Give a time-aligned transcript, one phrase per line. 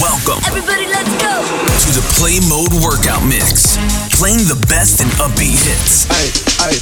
[0.00, 0.42] Welcome.
[0.46, 1.40] Everybody, let's go.
[1.40, 3.76] To the Play Mode Workout Mix.
[4.16, 6.06] Playing the best and upbeat hits.
[6.10, 6.32] Aye,
[6.68, 6.80] aye.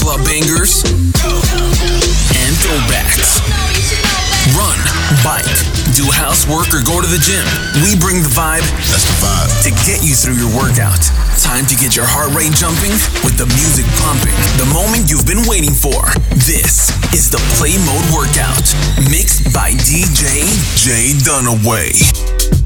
[0.00, 4.21] Club bangers and throwbacks
[4.58, 4.78] run,
[5.22, 5.46] bike,
[5.94, 7.46] do housework, or go to the gym.
[7.86, 8.66] We bring the vibe.
[8.90, 9.50] That's the vibe.
[9.66, 10.98] To get you through your workout.
[11.38, 14.34] Time to get your heart rate jumping with the music pumping.
[14.58, 16.02] The moment you've been waiting for.
[16.42, 18.66] This is the Play Mode Workout,
[19.10, 20.42] mixed by DJ
[20.74, 22.61] Jay Dunaway.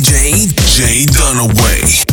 [0.00, 2.09] DJ Jay Dunaway.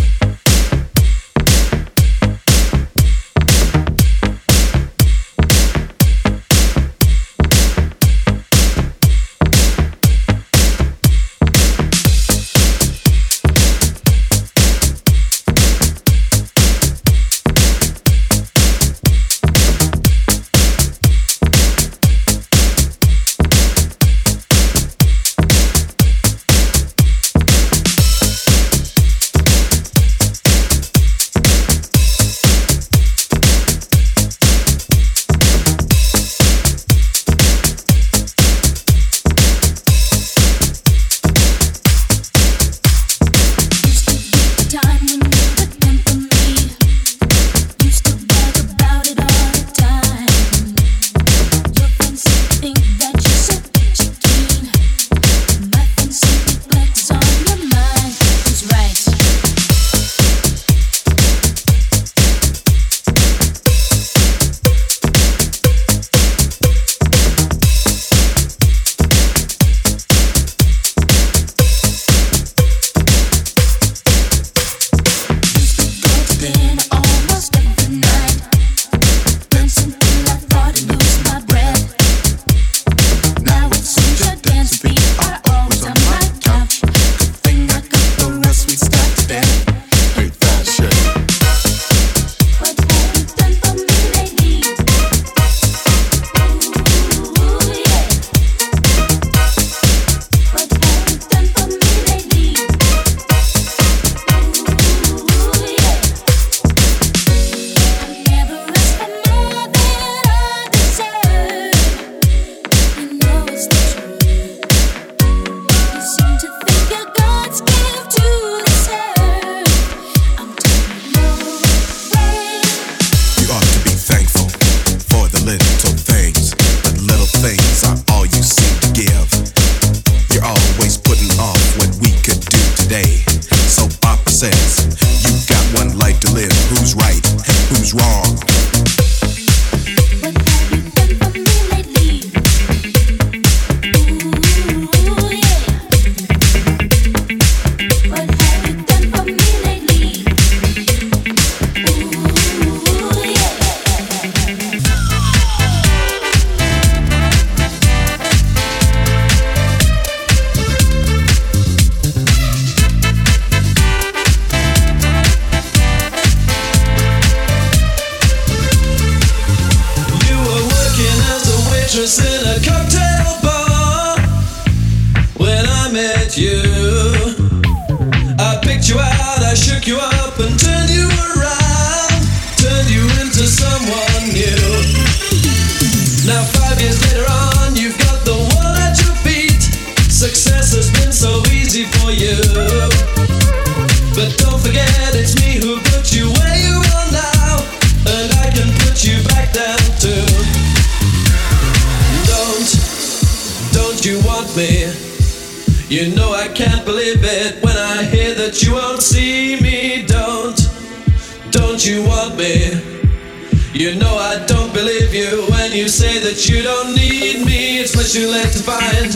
[216.38, 219.12] that you don't need me, it's much too late to find.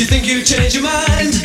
[0.00, 1.35] You think you change your mind?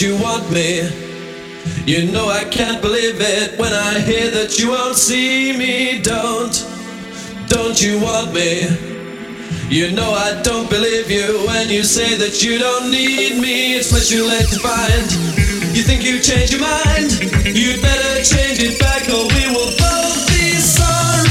[0.00, 0.80] you want me.
[1.84, 6.00] You know I can't believe it when I hear that you won't see me.
[6.00, 6.54] Don't,
[7.48, 8.64] don't you want me?
[9.68, 13.74] You know I don't believe you when you say that you don't need me.
[13.74, 15.06] It's much too late to find.
[15.76, 17.10] You think you've changed your mind?
[17.44, 21.29] You'd better change it back or we will both be sorry.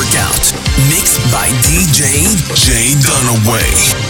[0.00, 0.54] Workout,
[0.88, 4.09] mixed by DJ Jay Dunaway.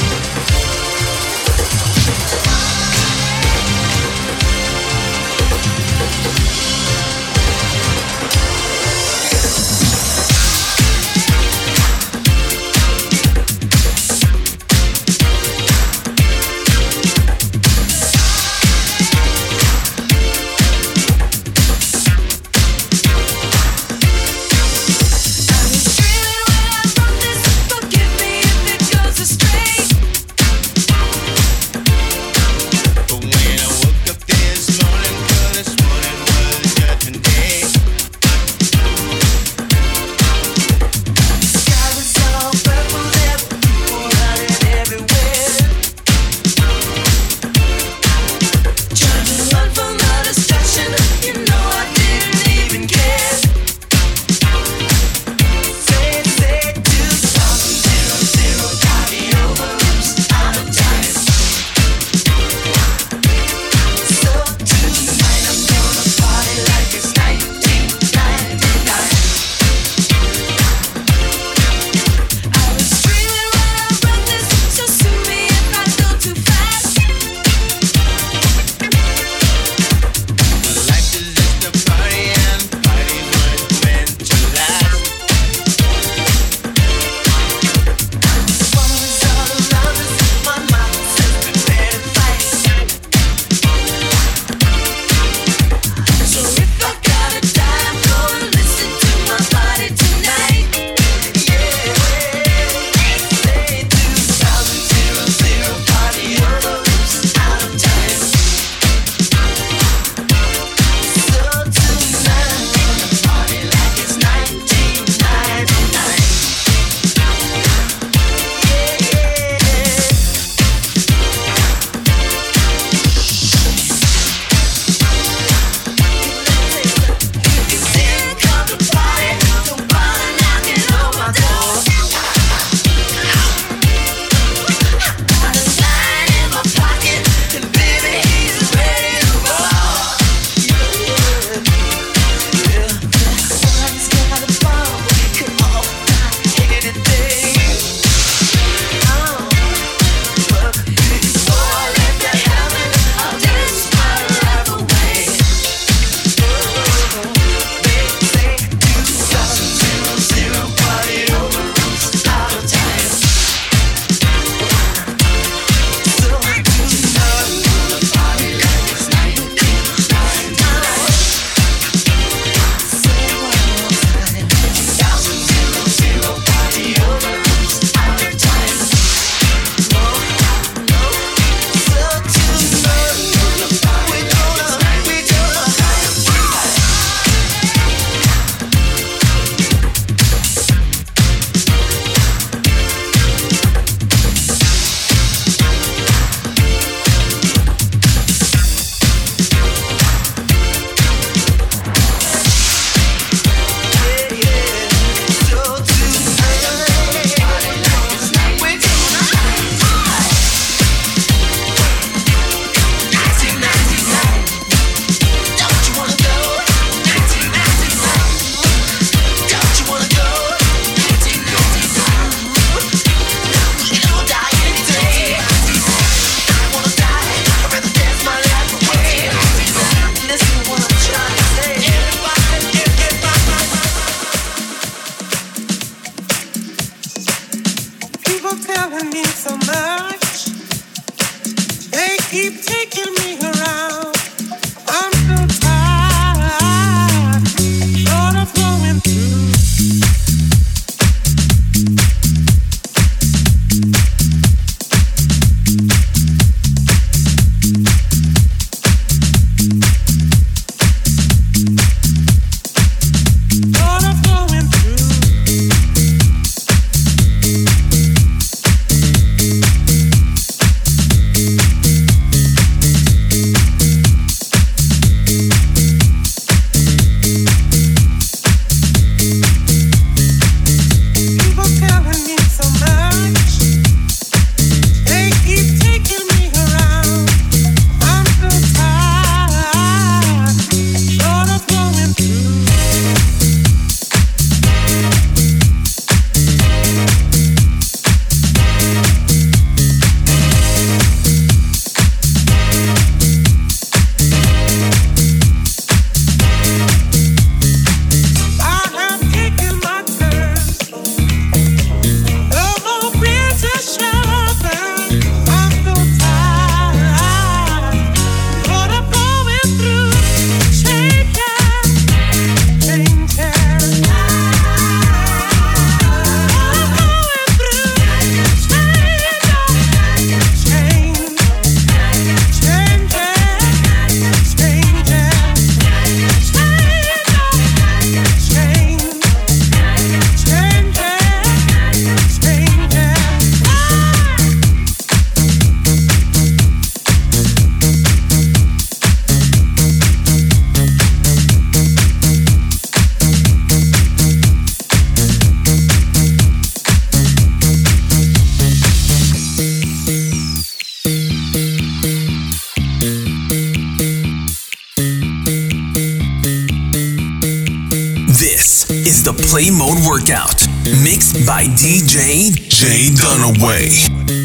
[371.45, 374.40] By DJ Jay Dunaway.